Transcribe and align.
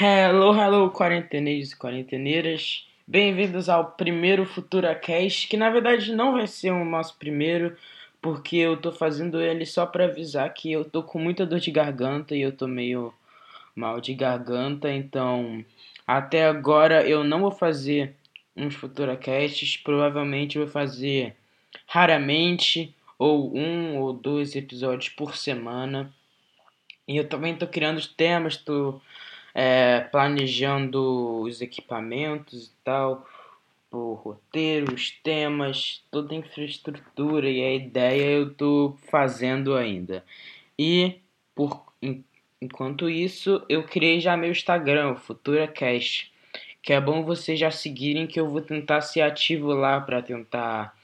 Hello, 0.00 0.54
hello, 0.54 0.92
quarenteneiros 0.92 1.72
e 1.72 1.76
quarenteneiras. 1.76 2.86
Bem-vindos 3.04 3.68
ao 3.68 3.84
primeiro 3.84 4.46
FuturaCast, 4.46 5.48
que 5.48 5.56
na 5.56 5.70
verdade 5.70 6.14
não 6.14 6.34
vai 6.34 6.46
ser 6.46 6.70
o 6.70 6.84
nosso 6.84 7.16
primeiro, 7.18 7.76
porque 8.22 8.58
eu 8.58 8.76
tô 8.76 8.92
fazendo 8.92 9.40
ele 9.40 9.66
só 9.66 9.84
para 9.84 10.04
avisar 10.04 10.54
que 10.54 10.70
eu 10.70 10.84
tô 10.84 11.02
com 11.02 11.18
muita 11.18 11.44
dor 11.44 11.58
de 11.58 11.72
garganta 11.72 12.36
e 12.36 12.42
eu 12.42 12.52
tô 12.52 12.68
meio 12.68 13.12
mal 13.74 14.00
de 14.00 14.14
garganta, 14.14 14.88
então 14.88 15.64
até 16.06 16.46
agora 16.46 17.04
eu 17.04 17.24
não 17.24 17.40
vou 17.40 17.50
fazer 17.50 18.14
uns 18.56 18.76
FuturaCasts, 18.76 19.78
provavelmente 19.78 20.58
vou 20.58 20.68
fazer 20.68 21.34
raramente 21.88 22.94
ou 23.18 23.52
um 23.52 23.98
ou 23.98 24.12
dois 24.12 24.54
episódios 24.54 25.08
por 25.08 25.34
semana. 25.34 26.14
E 27.08 27.16
eu 27.16 27.28
também 27.28 27.56
tô 27.56 27.66
criando 27.66 27.98
os 27.98 28.06
temas, 28.06 28.56
tô 28.56 29.00
é, 29.60 30.02
planejando 30.12 31.40
os 31.40 31.60
equipamentos 31.60 32.68
e 32.68 32.72
tal, 32.84 33.26
o 33.90 34.12
roteiro, 34.12 34.94
os 34.94 35.10
temas, 35.10 36.00
toda 36.12 36.32
a 36.32 36.36
infraestrutura 36.36 37.50
e 37.50 37.60
a 37.60 37.74
ideia 37.74 38.30
eu 38.36 38.54
tô 38.54 38.96
fazendo 39.10 39.74
ainda. 39.74 40.24
E 40.78 41.16
por 41.56 41.84
enquanto 42.62 43.10
isso, 43.10 43.60
eu 43.68 43.82
criei 43.82 44.20
já 44.20 44.36
meu 44.36 44.52
Instagram, 44.52 45.16
FuturaCast, 45.16 46.32
que 46.80 46.92
é 46.92 47.00
bom 47.00 47.24
vocês 47.24 47.58
já 47.58 47.72
seguirem 47.72 48.28
que 48.28 48.38
eu 48.38 48.48
vou 48.48 48.60
tentar 48.60 49.00
ser 49.00 49.22
ativo 49.22 49.72
lá 49.72 50.00
para 50.00 50.22
tentar 50.22 50.96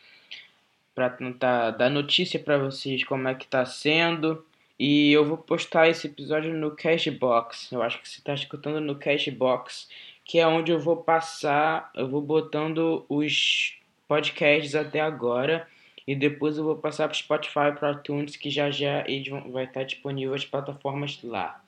para 0.94 1.10
tentar 1.10 1.72
dar 1.72 1.90
notícia 1.90 2.38
para 2.38 2.56
vocês 2.56 3.02
como 3.02 3.26
é 3.26 3.34
que 3.34 3.48
tá 3.48 3.66
sendo 3.66 4.46
e 4.78 5.12
eu 5.12 5.24
vou 5.24 5.38
postar 5.38 5.88
esse 5.88 6.06
episódio 6.06 6.52
no 6.52 6.72
Cashbox. 6.72 7.70
Eu 7.72 7.82
acho 7.82 8.00
que 8.00 8.08
você 8.08 8.18
está 8.18 8.34
escutando 8.34 8.80
no 8.80 8.96
Cashbox, 8.96 9.88
que 10.24 10.38
é 10.38 10.46
onde 10.46 10.72
eu 10.72 10.78
vou 10.78 10.96
passar, 10.96 11.90
eu 11.94 12.08
vou 12.08 12.20
botando 12.20 13.04
os 13.08 13.78
podcasts 14.08 14.74
até 14.74 15.00
agora. 15.00 15.68
E 16.06 16.14
depois 16.14 16.58
eu 16.58 16.64
vou 16.64 16.76
passar 16.76 17.08
para 17.08 17.16
Spotify 17.16 17.72
para 17.78 17.92
iTunes, 17.92 18.36
que 18.36 18.50
já 18.50 18.70
já 18.70 19.04
ele 19.08 19.30
vai 19.50 19.64
estar 19.64 19.84
disponível 19.84 20.34
as 20.34 20.44
plataformas 20.44 21.22
lá. 21.22 21.62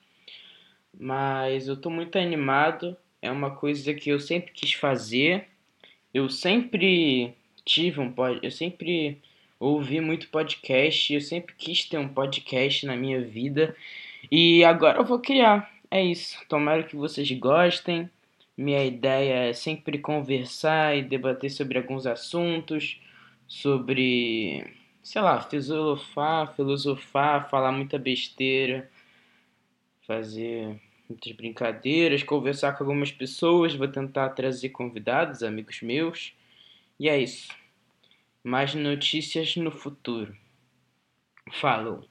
Mas 0.99 1.69
eu 1.69 1.75
estou 1.75 1.91
muito 1.91 2.19
animado. 2.19 2.97
É 3.23 3.31
uma 3.31 3.51
coisa 3.51 3.95
que 3.95 4.11
eu 4.11 4.21
sempre 4.21 4.53
quis 4.53 4.75
fazer. 4.75 5.47
Eu 6.13 6.29
sempre 6.29 7.35
tive 7.65 8.01
um 8.01 8.13
pod, 8.13 8.39
eu 8.43 8.51
sempre 8.51 9.21
ouvi 9.59 10.01
muito 10.01 10.29
podcast, 10.29 11.13
eu 11.13 11.21
sempre 11.21 11.55
quis 11.57 11.85
ter 11.85 11.99
um 11.99 12.09
podcast 12.09 12.87
na 12.87 12.97
minha 12.97 13.21
vida 13.21 13.75
e 14.31 14.65
agora 14.65 14.99
eu 14.99 15.05
vou 15.05 15.19
criar. 15.19 15.71
É 15.91 16.05
isso. 16.05 16.37
Tomara 16.49 16.83
que 16.83 16.97
vocês 16.97 17.31
gostem. 17.33 18.11
Minha 18.57 18.85
ideia 18.85 19.51
é 19.51 19.53
sempre 19.53 19.99
conversar 19.99 20.97
e 20.97 21.03
debater 21.03 21.51
sobre 21.51 21.79
alguns 21.79 22.07
assuntos, 22.07 23.01
sobre, 23.47 24.67
sei 25.03 25.21
lá, 25.23 25.41
filosofar, 25.43 26.55
filosofar, 26.57 27.51
falar 27.51 27.73
muita 27.73 27.99
besteira, 27.99 28.91
fazer 30.07 30.81
muitas 31.09 31.33
brincadeiras, 31.33 32.23
conversar 32.23 32.73
com 32.73 32.85
algumas 32.85 33.13
pessoas, 33.13 33.75
vou 33.75 33.89
tentar 33.89 34.31
trazer 34.31 34.71
convidados, 34.71 35.43
amigos 35.43 35.83
meus. 35.83 36.33
E 36.99 37.09
é 37.09 37.19
isso. 37.21 37.49
Mais 38.49 38.77
notícias 38.77 39.57
no 39.57 39.73
futuro. 39.73 40.33
Falou! 41.51 42.09